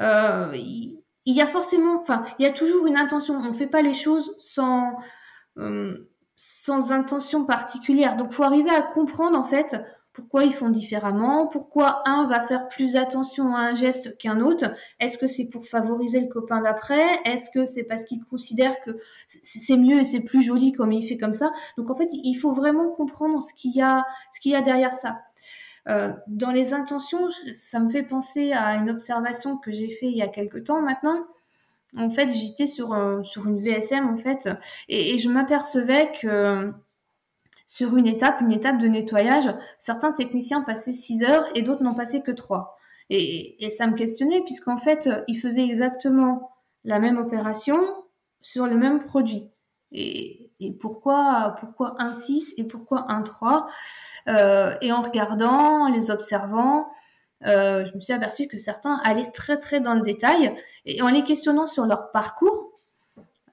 [0.00, 3.34] il, y a forcément, enfin il y a toujours une intention.
[3.34, 4.96] On ne fait pas les choses sans
[6.36, 8.16] sans intention particulière.
[8.16, 9.76] Donc faut arriver à comprendre en fait
[10.14, 14.66] pourquoi ils font différemment, pourquoi un va faire plus attention à un geste qu'un autre.
[15.00, 17.20] Est-ce que c'est pour favoriser le copain d'après?
[17.24, 18.92] Est-ce que c'est parce qu'il considère que
[19.42, 21.52] c'est mieux et c'est plus joli comme il fait comme ça?
[21.76, 24.62] Donc en fait, il faut vraiment comprendre ce qu'il y a, ce qu'il y a
[24.62, 25.18] derrière ça.
[25.88, 30.16] Euh, dans les intentions, ça me fait penser à une observation que j'ai fait il
[30.16, 31.24] y a quelque temps maintenant.
[31.96, 34.48] En fait, j'étais sur, une VSM en fait,
[34.88, 36.72] et, et je m'apercevais que
[37.66, 41.94] sur une étape, une étape de nettoyage, certains techniciens passaient 6 heures et d'autres n'en
[41.94, 42.76] passaient que 3.
[43.10, 46.50] Et, ça me questionnait puisqu'en fait, ils faisaient exactement
[46.84, 47.78] la même opération
[48.42, 49.48] sur le même produit.
[49.94, 53.68] Et, pourquoi, pourquoi un 6 et pourquoi un 3
[54.28, 56.88] euh, Et en regardant, en les observant,
[57.46, 61.08] euh, je me suis aperçue que certains allaient très très dans le détail et en
[61.08, 62.72] les questionnant sur leur parcours,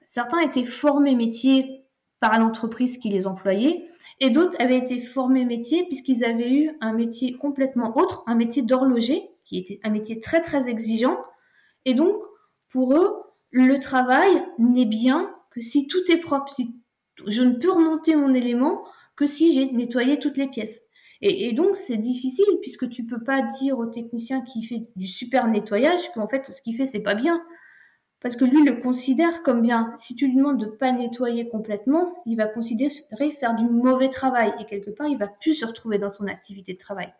[0.08, 1.84] certains étaient formés métier
[2.18, 3.88] par l'entreprise qui les employait
[4.20, 8.62] et d'autres avaient été formés métier puisqu'ils avaient eu un métier complètement autre, un métier
[8.62, 11.18] d'horloger, qui était un métier très très exigeant.
[11.84, 12.16] Et donc,
[12.70, 16.74] pour eux, le travail n'est bien que si tout est propre, si
[17.26, 18.84] je ne peux remonter mon élément
[19.16, 20.82] que si j'ai nettoyé toutes les pièces.
[21.24, 25.46] Et, donc, c'est difficile puisque tu peux pas dire au technicien qui fait du super
[25.46, 27.40] nettoyage qu'en fait, ce qu'il fait, c'est pas bien
[28.22, 29.92] parce que lui le considère comme bien.
[29.98, 34.52] Si tu lui demandes de pas nettoyer complètement, il va considérer faire du mauvais travail
[34.60, 37.12] et quelque part il va plus se retrouver dans son activité de travail.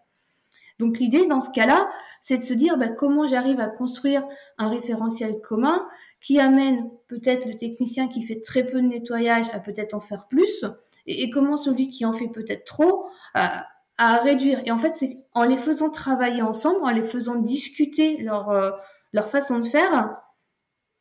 [0.79, 1.91] Donc l'idée dans ce cas-là,
[2.21, 4.25] c'est de se dire bah, comment j'arrive à construire
[4.59, 5.87] un référentiel commun
[6.23, 10.27] qui amène peut-être le technicien qui fait très peu de nettoyage à peut-être en faire
[10.29, 10.65] plus
[11.07, 13.67] et, comment celui qui en fait peut-être trop à,
[13.99, 14.61] réduire.
[14.65, 18.71] Et en fait, c'est en les faisant travailler ensemble, en les faisant discuter leur, euh,
[19.13, 20.17] leur façon de faire,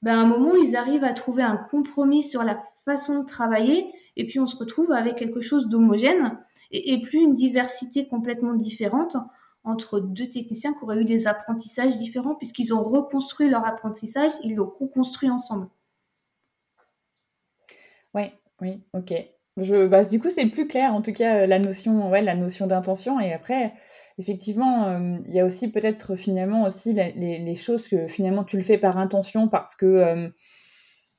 [0.03, 3.91] ben, à un moment, ils arrivent à trouver un compromis sur la façon de travailler,
[4.17, 6.37] et puis on se retrouve avec quelque chose d'homogène,
[6.71, 9.17] et, plus une diversité complètement différente
[9.63, 14.55] entre deux techniciens qui auraient eu des apprentissages différents, puisqu'ils ont reconstruit leur apprentissage, ils
[14.55, 15.67] l'ont co-construit ensemble.
[18.13, 18.23] Oui,
[18.61, 19.13] oui, ok.
[19.57, 23.19] Bah, du coup, c'est plus clair, en tout cas, la notion, ouais, la notion d'intention.
[23.19, 23.73] Et après,
[24.17, 28.63] effectivement, euh, il y a aussi peut-être finalement aussi les, choses que finalement tu le
[28.63, 30.29] fais par intention parce que euh,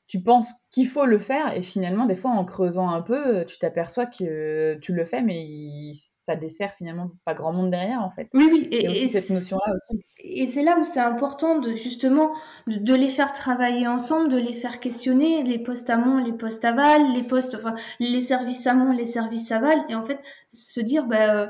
[0.07, 3.59] tu penses qu'il faut le faire et finalement, des fois, en creusant un peu, tu
[3.59, 5.95] t'aperçois que tu le fais, mais
[6.27, 8.29] ça dessert finalement pas grand monde derrière, en fait.
[8.33, 8.69] Oui, oui.
[8.71, 10.05] Et, cette notion-là aussi.
[10.21, 12.33] Et c'est là où c'est important de justement
[12.67, 17.13] de, les faire travailler ensemble, de les faire questionner, les postes amont, les postes aval,
[17.13, 21.35] les postes, enfin, les services amont, les services aval, et en fait, se dire, bah,
[21.35, 21.47] euh,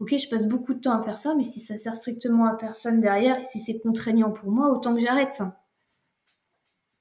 [0.00, 2.56] ok, je passe beaucoup de temps à faire ça, mais si ça sert strictement à
[2.56, 5.40] personne derrière, et si c'est contraignant pour moi, autant que j'arrête.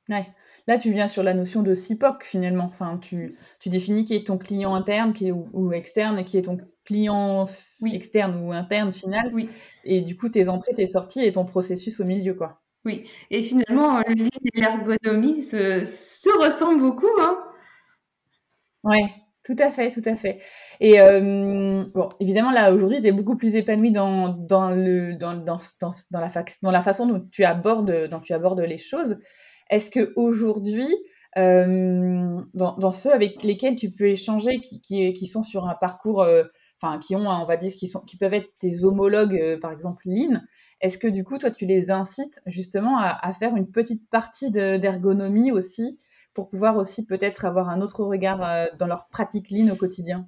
[0.10, 0.28] Ouais.
[0.68, 2.66] Là, tu viens sur la notion de CIPOC finalement.
[2.66, 6.38] Enfin, tu, tu définis qui est ton client interne qui est, ou, externe et qui
[6.38, 7.48] est ton client
[7.86, 9.32] externe ou interne final.
[9.34, 9.50] Oui.
[9.84, 12.62] Et du coup, tes entrées, tes sorties et ton processus au milieu, quoi.
[12.86, 13.10] Oui.
[13.32, 17.10] Et finalement, le livre et l'ergonomie se, se ressemblent beaucoup.
[17.20, 17.38] Hein
[18.84, 19.12] ouais,
[19.44, 20.40] tout à fait, tout à fait.
[20.80, 25.34] Et euh, bon, évidemment, là, aujourd'hui, tu es beaucoup plus épanoui dans, dans, le, dans,
[25.34, 29.18] dans, dans, dans, la, dans la façon dont tu abordes, dont tu abordes les choses.
[29.70, 30.88] Est-ce que aujourd'hui,
[31.38, 35.76] euh, dans, dans, ceux avec lesquels tu peux échanger, qui, qui, qui sont sur un
[35.76, 36.44] parcours, euh,
[36.82, 39.72] enfin, qui ont, on va dire, qui, sont, qui peuvent être tes homologues, euh, par
[39.72, 40.42] exemple, Lean,
[40.82, 45.52] est-ce que du coup, toi, tu les incites justement à, faire une petite partie d'ergonomie
[45.52, 45.98] aussi,
[46.34, 50.28] pour pouvoir aussi peut-être avoir un autre regard dans leur pratique Lean au quotidien?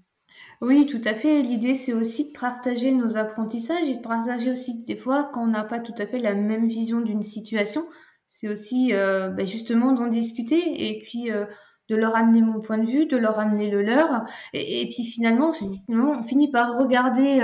[0.62, 1.42] Oui, tout à fait.
[1.42, 5.48] L'idée, c'est aussi de partager nos apprentissages et de partager aussi des fois quand on
[5.48, 7.86] n'a pas tout à fait la même vision d'une situation
[8.30, 11.46] c'est aussi euh, bah, justement d'en discuter et puis euh,
[11.90, 14.26] de leur amener mon point de vue, de leur amener le leur.
[14.54, 17.42] Et, puis finalement, finalement, on finit par regarder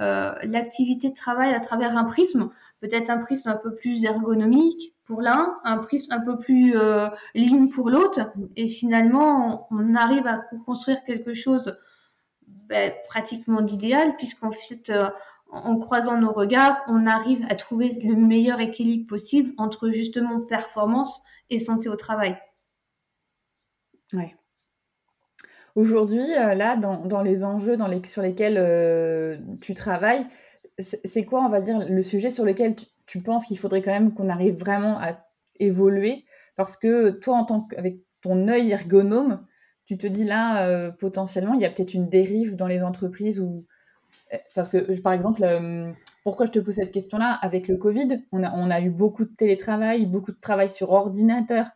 [0.00, 4.94] euh, l'activité de travail à travers un prisme, peut-être un prisme un peu plus ergonomique
[5.04, 6.74] pour l'un, un prisme un peu plus
[7.34, 8.32] ligne pour l'autre.
[8.56, 11.76] Et finalement, on, arrive à construire quelque chose
[12.68, 14.90] bah, pratiquement d'idéal, puisqu'en fait,
[15.54, 21.22] en croisant nos regards, on arrive à trouver le meilleur équilibre possible entre justement performance
[21.50, 22.36] et santé au travail.
[24.12, 24.34] Ouais.
[25.74, 30.24] Aujourd'hui, euh, là, dans, les enjeux sur lesquels euh, tu travailles,
[30.78, 34.14] c'est quoi, on va dire, le sujet sur lequel tu, penses qu'il faudrait quand même
[34.14, 35.18] qu'on arrive vraiment à
[35.58, 36.24] évoluer?
[36.56, 39.44] Parce que toi, en tant qu'avec ton œil ergonome,
[39.86, 43.44] tu te dis là, euh, potentiellement, il y a peut-être une dérive dans les entreprises
[44.54, 45.44] parce que, par exemple,
[46.24, 47.38] pourquoi je te pose cette question-là?
[47.42, 51.66] Avec le Covid, on a, eu beaucoup de télétravail, beaucoup de travail sur ordinateur.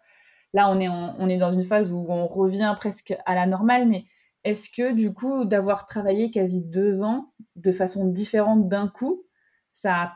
[0.55, 4.07] Là, on est, dans une phase où on revient presque à la normale, mais
[4.45, 9.25] est-ce que, du coup, d'avoir travaillé quasi deux ans de façon différente d'un coup,
[9.73, 10.15] ça,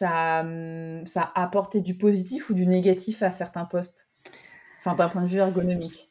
[0.00, 0.44] a
[1.34, 4.08] apporté du positif ou du négatif à certains postes?
[4.80, 6.10] Enfin, d'un point de vue ergonomique.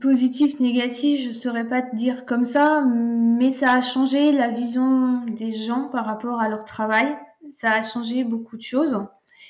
[0.00, 4.48] Positif, négatif, je ne saurais pas te dire comme ça, mais ça a changé la
[4.48, 7.16] vision des gens par rapport à leur travail.
[7.54, 8.98] Ça a changé beaucoup de choses.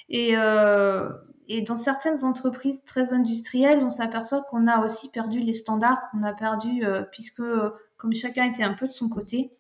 [0.09, 1.09] Et, euh,
[1.53, 6.23] et dans certaines entreprises très industrielles, on s'aperçoit qu'on a aussi perdu les standards, qu'on
[6.23, 7.43] a perdu, euh, puisque
[7.97, 9.51] comme chacun était un peu de son côté,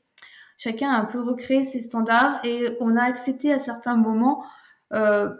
[0.56, 4.44] chacun a un peu recréé ses standards et on a accepté à certains moments
[4.92, 5.30] euh,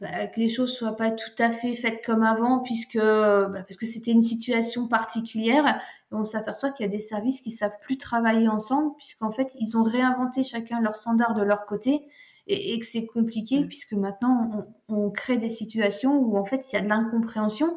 [0.00, 3.76] bah, que les choses soient pas tout à fait faites comme avant, puisque bah, parce
[3.76, 5.80] que c'était une situation particulière.
[6.10, 9.76] on s'aperçoit qu'il y a des services qui savent plus travailler ensemble, puisqu'en fait ils
[9.76, 12.02] ont réinventé chacun leurs standards de leur côté,
[12.48, 13.68] et, que c'est compliqué, mmh.
[13.68, 17.76] puisque maintenant on, crée des situations où en fait il y a de l'incompréhension.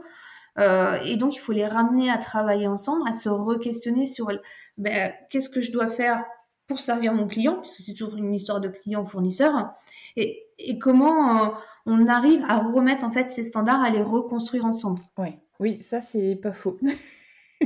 [0.60, 4.32] Euh, et donc, il faut les ramener à travailler ensemble, à se re-questionner sur
[4.78, 6.26] ben, qu'est-ce que je dois faire
[6.68, 9.72] pour servir mon client, parce que c'est toujours une histoire de client-fournisseur,
[10.16, 11.50] et, et, comment euh,
[11.86, 15.02] on arrive à remettre en fait ces standards, à les reconstruire ensemble.
[15.18, 15.40] Ouais.
[15.60, 16.80] Oui, ça c'est pas faux.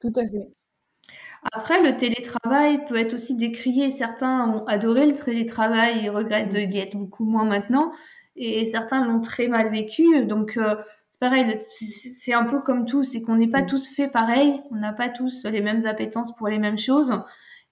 [0.00, 0.48] Tout à fait.
[1.52, 3.90] Après, le télétravail peut être aussi décrié.
[3.90, 7.92] Certains ont adoré le télétravail et regrettent de y être beaucoup moins maintenant.
[8.36, 10.24] Et certains l'ont très mal vécu.
[10.26, 10.76] Donc, euh,
[11.12, 14.62] c'est pareil, c'est un peu comme tout, c'est qu'on n'est pas tous fait pareil.
[14.70, 17.22] On n'a pas tous les mêmes appétences pour les mêmes choses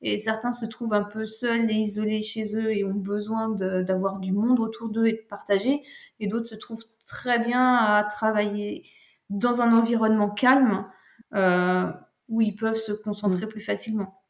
[0.03, 4.19] et certains se trouvent un peu seuls et isolés chez eux et ont besoin d'avoir
[4.19, 5.83] du monde autour d'eux et de partager,
[6.21, 8.85] et d'autres se trouvent très bien à travailler
[9.31, 10.87] dans un environnement calme
[11.35, 11.91] euh,
[12.29, 13.49] où ils peuvent se concentrer mm.
[13.49, 14.23] plus facilement.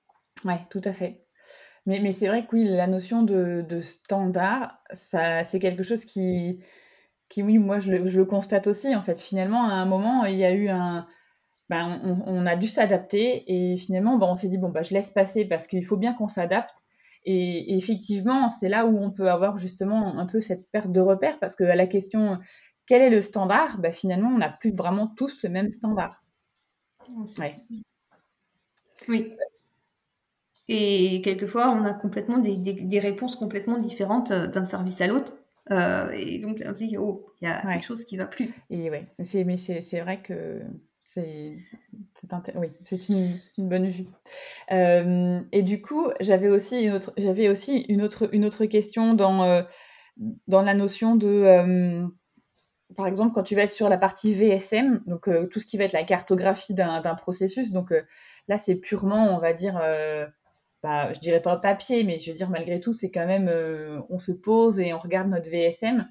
[0.45, 1.25] Oui, tout à fait.
[1.87, 6.05] Mais, mais c'est vrai que oui, la notion de, de standard, ça, c'est quelque chose
[6.05, 6.61] qui,
[7.29, 8.95] qui, oui, moi je le, je le constate aussi.
[8.95, 11.07] En fait, finalement, à un moment, il y a eu un,
[11.73, 15.11] ben, on, a dû s'adapter et finalement, ben, on s'est dit, bon, bah, je laisse
[15.11, 16.77] passer parce qu'il faut bien qu'on s'adapte.
[17.25, 21.39] Et, effectivement, c'est là où on peut avoir justement un peu cette perte de repère
[21.39, 22.39] parce que à la question,
[22.87, 23.79] quel est le standard?
[23.79, 26.22] Ben, Finalement, on n'a plus vraiment tous le même standard.
[29.09, 29.33] Oui.
[30.69, 35.35] Et quelquefois, on a complètement des, des, réponses complètement différentes euh, d'un service à l'autre.
[35.71, 38.27] Euh, et donc là, on se dit, oh, il y a quelque chose qui va
[38.27, 38.51] plus.
[38.71, 40.61] Et ouais, mais c'est vrai que
[41.15, 41.59] c'est
[42.55, 44.07] oui, c'est une, une, bonne vue.
[44.71, 49.13] Euh, et du coup, j'avais aussi une autre, j'avais aussi une autre, une autre question
[49.13, 49.65] dans,
[50.49, 52.09] dans la notion de,
[52.97, 55.85] par exemple, quand tu vas être sur la partie VSM, donc tout ce qui va
[55.85, 57.93] être la cartographie d'un processus, donc
[58.49, 59.81] là, c'est purement, on va dire,
[60.83, 64.01] bah, je dirais pas papier, mais je veux dire, malgré tout, c'est quand même, euh,
[64.11, 66.09] on se pose et on regarde notre VSM.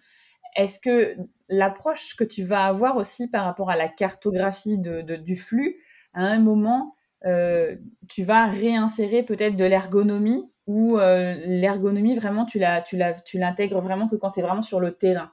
[0.56, 1.16] Est-ce que
[1.50, 5.78] l'approche que tu vas avoir aussi par rapport à la cartographie de, du flux,
[6.14, 7.76] à un moment, euh,
[8.10, 14.32] tu vas réinsérer peut-être de l'ergonomie ou euh, l'ergonomie, vraiment, tu l'intègres vraiment que quand
[14.32, 15.32] tu es vraiment sur le terrain?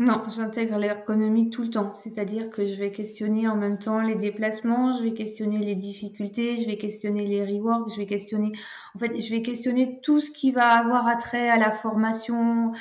[0.00, 1.92] Non, j'intègre l'ergonomie tout le temps.
[1.92, 6.56] C'est-à-dire que je vais questionner en même temps les déplacements, je vais questionner les difficultés,
[6.56, 8.50] je vais questionner les reworks, je vais questionner,
[8.94, 12.72] en fait, je vais questionner tout ce qui va avoir attrait à la formation.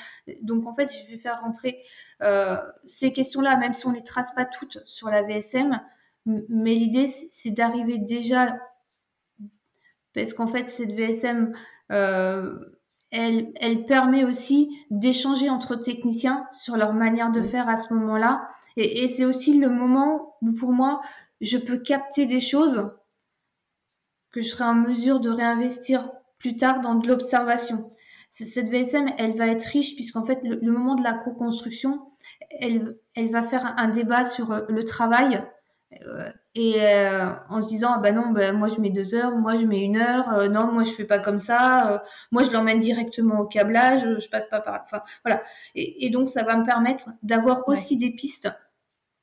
[0.44, 1.84] Donc, en fait, je vais faire rentrer
[2.24, 2.56] euh,
[2.86, 5.82] ces questions-là, même si on les trace pas toutes sur la VSM.
[6.26, 8.58] Mais l'idée, c'est d'arriver déjà,
[10.14, 11.54] parce qu'en fait, cette VSM,
[11.92, 12.79] euh,
[13.12, 18.48] elle, elle permet aussi d'échanger entre techniciens sur leur manière de faire à ce moment-là.
[18.78, 21.02] Et, et c'est aussi le moment où, pour moi,
[21.42, 22.92] je peux capter des choses
[24.32, 27.92] que je serai en mesure de réinvestir plus tard dans de l'observation.
[28.32, 32.00] Cette VSM, elle va être riche puisqu'en fait, le, le, moment de la co-construction,
[32.60, 35.42] elle, elle va faire un débat sur le travail, euh,
[36.56, 39.58] et euh, en se disant, ah bah non, bah, moi je mets deux heures, moi
[39.58, 42.80] je mets une heure, euh, non, moi je fais pas comme ça, moi je l'emmène
[42.80, 44.84] directement au câblage, je passe pas par.
[44.86, 45.42] Enfin, voilà.
[45.76, 48.50] Et, et donc ça va me permettre d'avoir aussi des pistes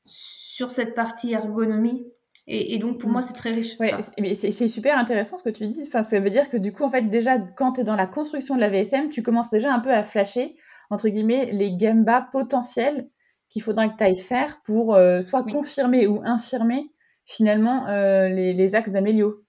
[0.07, 2.07] sur cette partie ergonomie.
[2.47, 3.13] Et, et donc pour mm.
[3.13, 3.79] moi c'est très riche.
[3.79, 3.93] Ouais,
[4.41, 5.83] c'est super intéressant ce que tu dis.
[5.87, 8.07] Enfin, ça veut dire que du coup, en fait, déjà quand tu es dans la
[8.07, 10.57] construction de la VSM, tu commences déjà un peu à flasher,
[10.91, 13.09] entre guillemets, les gambas potentiels
[13.49, 16.91] qu'il faudra que tu ailles faire pour euh, soit confirmer ou infirmer
[17.25, 19.45] finalement euh, les, axes d'amélio.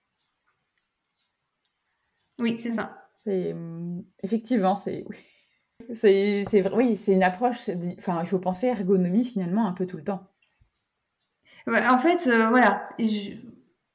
[2.39, 3.07] Oui, c'est ça.
[3.23, 5.17] C'est mm, effectivement, c'est oui.
[5.93, 7.69] C'est oui, c'est une approche.
[7.99, 10.23] Enfin, il faut penser ergonomie finalement un peu tout le temps.
[11.67, 12.89] En fait, euh, voilà,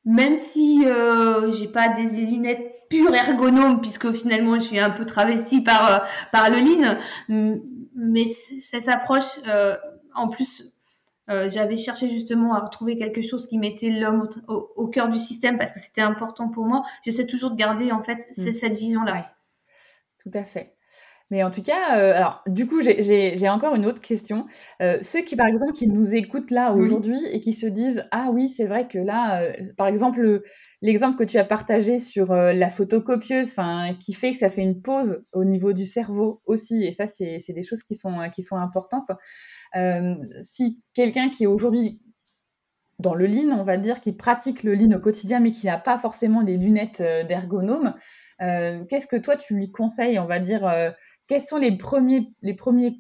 [0.05, 0.85] même si
[1.51, 6.51] j'ai pas des lunettes pures ergonomes, puisque finalement je suis un peu travestie par par
[6.51, 6.99] le lean,
[8.03, 8.27] mais
[8.59, 9.39] cette approche
[10.15, 10.63] en plus,
[11.31, 15.57] euh, j'avais cherché justement à retrouver quelque chose qui mettait l'homme au, cœur du système
[15.57, 16.83] parce que c'était important pour moi.
[17.05, 18.53] J'essaie toujours de garder en fait mm.
[18.53, 19.33] cette vision-là.
[20.23, 20.75] Tout à fait.
[21.31, 24.47] Mais en tout cas, euh, alors du coup, j'ai encore une autre question.
[24.83, 28.29] Euh, ceux qui, par exemple, qui nous écoutent là aujourd'hui et qui se disent ah
[28.31, 30.43] oui, c'est vrai que là, par exemple,
[30.83, 33.55] l'exemple que tu as partagé sur la photocopieuse,
[34.01, 37.43] qui fait que ça fait une pause au niveau du cerveau aussi, et ça, c'est
[37.49, 39.11] des choses qui sont sont importantes.
[39.75, 42.03] Euh, si quelqu'un qui est aujourd'hui
[42.99, 45.79] dans le lean, on va dire, qui pratique le lean au quotidien, mais qui n'a
[45.79, 47.25] pas forcément des lunettes euh,
[48.41, 50.71] euh, qu'est-ce que toi tu lui conseilles, on va dire,
[51.27, 52.31] quels sont les premiers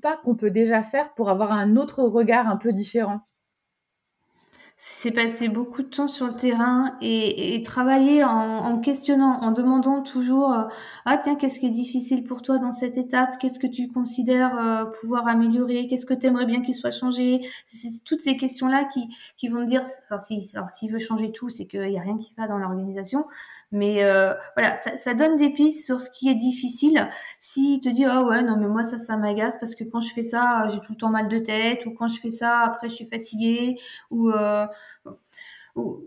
[0.00, 3.20] pas qu'on peut déjà faire pour avoir un autre regard un peu différent?
[4.84, 9.52] C'est passer beaucoup de temps sur le terrain et, et travailler en, en, questionnant, en
[9.52, 10.64] demandant toujours euh,
[11.04, 14.58] ah tiens qu'est-ce qui est difficile pour toi dans cette étape, qu'est-ce que tu considères
[14.58, 18.66] euh, pouvoir améliorer, qu'est-ce que tu aimerais bien qu'il soit changé, c'est toutes ces questions
[18.66, 21.88] là qui, qui vont me dire alors si alors s'il veut changer tout c'est qu'il
[21.88, 23.26] y a rien qui va dans l'organisation,
[23.72, 27.10] mais euh, voilà, ça, ça, donne des pistes sur ce qui est difficile.
[27.38, 30.12] Si te dit oh ouais non mais moi ça ça m'agace parce que quand je
[30.12, 32.90] fais ça j'ai tout le temps mal de tête ou quand je fais ça après
[32.90, 33.78] je suis fatiguée
[34.10, 34.66] ou, euh,
[35.74, 36.02] ou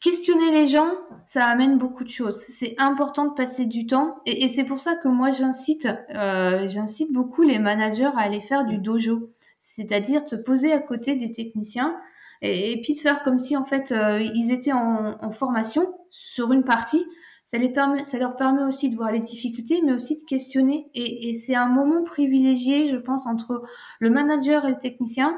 [0.00, 0.92] questionner les gens
[1.26, 2.40] ça amène beaucoup de choses.
[2.48, 6.68] C'est important de passer du temps et, et c'est pour ça que moi j'incite euh,
[6.68, 9.30] j'incite beaucoup les managers à aller faire du dojo,
[9.60, 11.96] c'est-à-dire de se poser à côté des techniciens
[12.42, 16.52] et, puis de faire comme si en fait euh, ils étaient en, en, formation sur
[16.52, 17.04] une partie.
[17.46, 20.88] Ça, les permet, ça leur permet aussi de voir les difficultés, mais aussi de questionner.
[20.94, 23.62] Et, et c'est un moment privilégié, je pense, entre
[23.98, 25.36] le manager et le technicien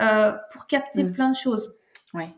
[0.00, 1.12] euh, pour capter mm.
[1.12, 1.74] plein de choses.
[2.12, 2.34] Ouais.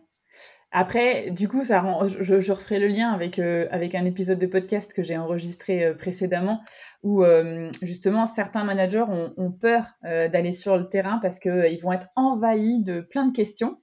[0.79, 4.39] Après, du coup, ça rend, je, je referai le lien avec, euh, avec un épisode
[4.39, 6.61] de podcast que j'ai enregistré euh, précédemment,
[7.03, 11.93] où euh, justement certains managers ont, ont peur d'aller sur le terrain parce qu'ils vont
[11.93, 13.79] être envahis de plein de questions.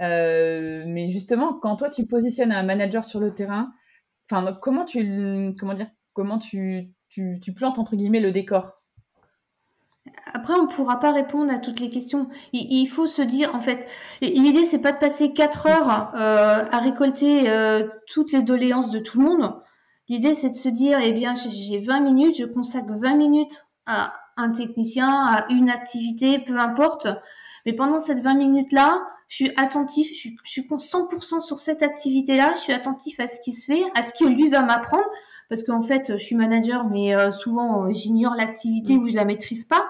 [0.00, 3.72] Euh, mais justement, quand toi tu positionnes un manager sur le terrain,
[4.30, 8.80] enfin, comment tu, comment dire, comment tu, tu, tu plantes entre guillemets le décor?
[10.32, 12.28] Après, on ne pourra pas répondre à toutes les questions.
[12.52, 13.86] Il, faut se dire, en fait,
[14.22, 18.98] l'idée, c'est pas de passer quatre heures euh, à récolter euh, toutes les doléances de
[18.98, 19.54] tout le monde.
[20.08, 24.14] L'idée, c'est de se dire, eh bien, j'ai 20 minutes, je consacre 20 minutes à
[24.36, 27.08] un technicien, à une activité, peu importe.
[27.66, 31.82] Mais pendant cette 20 minutes-là, je suis attentif, je suis, je suis 100% sur cette
[31.82, 35.06] activité-là, je suis attentif à ce qui se fait, à ce que lui va m'apprendre,
[35.48, 39.64] parce qu'en fait, je suis manager, mais euh, souvent, j'ignore l'activité ou je la maîtrise
[39.64, 39.88] pas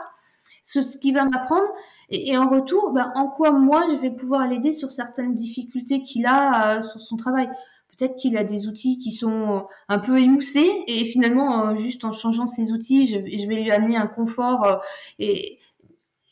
[0.65, 1.69] ce, qui va m'apprendre.
[2.11, 6.27] Et, en retour, ben, en quoi moi, je vais pouvoir l'aider sur certaines difficultés qu'il
[6.27, 7.49] a euh, sur son travail?
[7.97, 12.05] Peut-être qu'il a des outils qui sont euh, un peu émoussés et finalement, euh, juste
[12.05, 14.81] en changeant ces outils, je, je, vais lui amener un confort
[15.19, 15.60] et,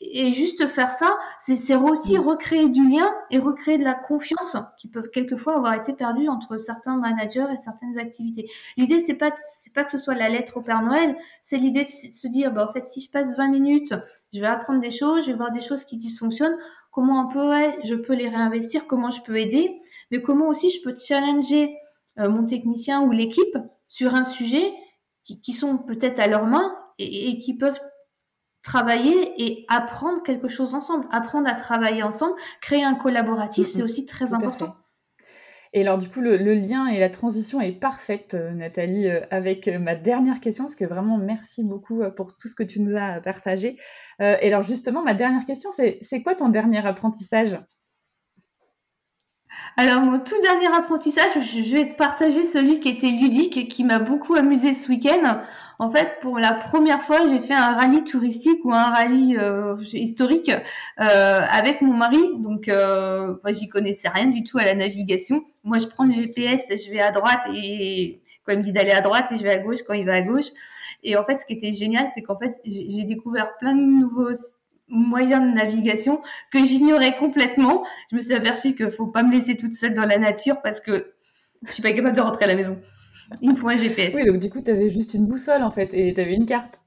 [0.01, 2.21] et juste faire ça, c'est aussi mm.
[2.21, 6.57] recréer du lien et recréer de la confiance qui peuvent quelquefois avoir été perdues entre
[6.57, 8.49] certains managers et certaines activités.
[8.77, 9.31] L'idée, c'est pas,
[9.61, 12.53] c'est pas que ce soit la lettre au Père Noël, c'est l'idée de, se dire,
[12.53, 13.93] bah, en fait, si je passe 20 minutes,
[14.33, 16.57] je vais apprendre des choses, je vais voir des choses qui dysfonctionnent,
[16.91, 17.51] comment un peu,
[17.83, 19.81] je peux les réinvestir, comment je peux aider,
[20.11, 21.75] mais comment aussi je peux challenger
[22.19, 23.57] euh, mon technicien ou l'équipe
[23.89, 24.71] sur un sujet
[25.25, 27.79] qui, qui sont peut-être à leurs mains et, et qui peuvent
[28.63, 34.05] travailler et apprendre quelque chose ensemble, apprendre à travailler ensemble, créer un collaboratif, c'est aussi
[34.05, 34.75] très important.
[35.73, 39.67] Et alors du coup, le, lien et la transition est parfaite, euh, Nathalie, euh, avec
[39.67, 42.95] euh, ma dernière question, parce que vraiment, merci beaucoup pour tout ce que tu nous
[42.95, 43.77] as partagé.
[44.19, 47.59] et alors justement, ma dernière question, c'est quoi ton dernier apprentissage?
[49.77, 53.83] Alors, mon tout dernier apprentissage, je vais te partager celui qui était ludique et qui
[53.83, 55.41] m'a beaucoup amusé ce week-end.
[55.77, 59.77] En fait, pour la première fois, j'ai fait un rallye touristique ou un rallye euh,
[59.93, 62.19] historique euh, avec mon mari.
[62.39, 65.45] Donc, euh, j'y connaissais rien du tout à la navigation.
[65.63, 68.91] Moi, je prends le GPS, je vais à droite et quand il me dit d'aller
[68.91, 70.47] à droite je vais à gauche quand il va à gauche.
[71.03, 74.33] Et en fait, ce qui était génial, c'est qu'en fait, j'ai découvert plein de nouveaux
[74.89, 76.21] moyens de navigation
[76.51, 77.85] que j'ignorais complètement.
[78.11, 80.79] Je me suis aperçue qu'il faut pas me laisser toute seule dans la nature parce
[80.81, 81.13] que
[81.65, 82.79] je suis pas capable de rentrer à la maison.
[83.41, 84.15] Il me faut un GPS.
[84.15, 86.45] Oui, donc du coup, tu avais juste une boussole en fait et tu avais une
[86.45, 86.79] carte.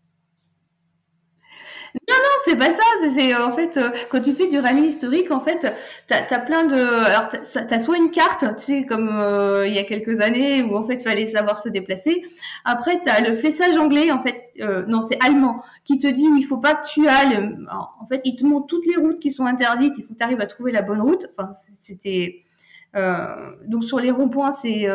[1.94, 2.82] Non, non, c'est pas ça.
[3.14, 5.72] C'est en fait euh, quand tu fais du rallye historique, en fait,
[6.06, 6.74] t'as as plein de.
[6.74, 10.74] Alors, t'as soit une carte, tu sais, comme euh, il y a quelques années où
[10.74, 12.22] en fait il fallait savoir se déplacer.
[12.64, 16.42] Après, t'as le flessage anglais, en fait, euh, non, c'est allemand, qui te dit il
[16.42, 17.56] faut pas que tu ailles.
[17.70, 19.94] En fait, il te montre toutes les routes qui sont interdites.
[19.98, 21.26] Il faut que tu arrives à trouver la bonne route.
[21.76, 22.44] C'était.
[22.94, 24.88] donc sur les ronds-points, c'est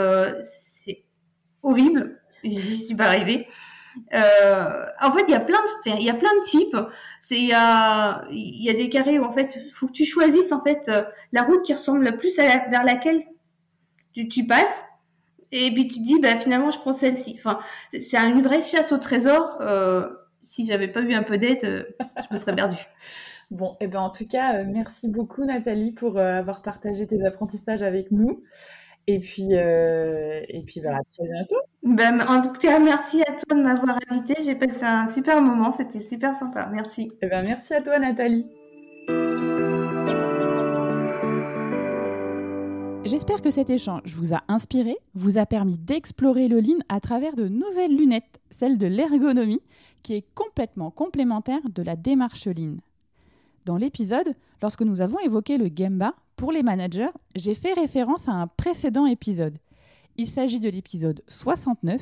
[0.44, 1.04] c'est
[1.64, 2.20] horrible.
[2.44, 3.48] J'y suis pas arrivée.
[4.14, 6.78] Euh, en fait, il y a plein de, il y a plein de types.
[7.32, 10.90] Il y a, il des carrés où en fait, faut que tu choisisses en fait
[10.90, 13.24] euh, la route qui ressemble le plus à vers laquelle
[14.14, 14.86] tu, passes.
[15.52, 17.36] Et puis tu te dis, bah, finalement, je prends celle-ci.
[17.38, 17.60] Enfin,
[18.00, 19.58] c'est une vraie chasse au trésor.
[19.62, 20.08] Euh,
[20.44, 22.76] si j'avais pas eu un peu d'aide, euh, je me serais perdue.
[23.50, 27.82] Bon, et eh ben en tout cas, merci beaucoup Nathalie pour avoir partagé tes apprentissages
[27.82, 28.44] avec nous.
[29.08, 31.56] Et puis, euh, et puis voilà, à très bientôt.
[31.82, 34.36] Ben, en tout cas, merci à toi de m'avoir invité.
[34.44, 35.72] J'ai passé un super moment.
[35.72, 36.70] C'était super sympa.
[36.74, 37.14] Merci.
[37.22, 38.46] Eh ben, merci à toi, Nathalie.
[43.08, 47.38] J'espère que cet échange vous a inspiré, vous a permis d'explorer le lean à travers
[47.38, 49.62] de nouvelles lunettes, celle de l'ergonomie,
[50.04, 52.76] qui est complètement complémentaire de la démarche lean.
[53.64, 58.34] Dans l'épisode, lorsque nous avons évoqué le Gemba, pour les managers, j'ai fait référence à
[58.34, 59.58] un précédent épisode.
[60.18, 62.02] Il s'agit de l'épisode 69,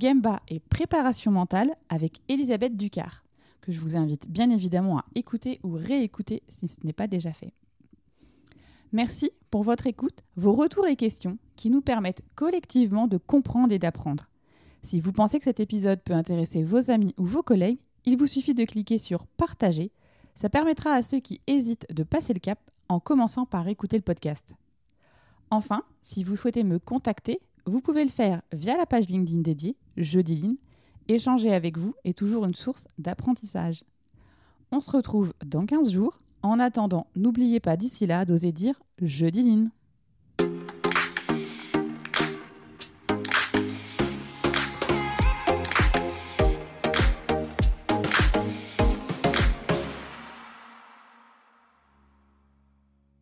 [0.00, 3.22] Gemba et préparation mentale avec Elisabeth Ducard,
[3.60, 7.34] que je vous invite bien évidemment à écouter ou réécouter si ce n'est pas déjà
[7.34, 7.52] fait.
[8.92, 13.78] Merci pour votre écoute, vos retours et questions qui nous permettent collectivement de comprendre et
[13.78, 14.28] d'apprendre.
[14.82, 18.26] Si vous pensez que cet épisode peut intéresser vos amis ou vos collègues, il vous
[18.26, 19.90] suffit de cliquer sur Partager.
[20.34, 22.58] Ça permettra à ceux qui hésitent de passer le cap
[22.88, 24.54] en commençant par écouter le podcast.
[25.50, 29.76] Enfin, si vous souhaitez me contacter, vous pouvez le faire via la page LinkedIn dédiée,
[29.96, 30.58] Jeudi
[31.08, 33.84] Échanger avec vous est toujours une source d'apprentissage.
[34.70, 36.20] On se retrouve dans 15 jours.
[36.48, 39.44] En attendant, n'oubliez pas d'ici là d'oser dire Jeudi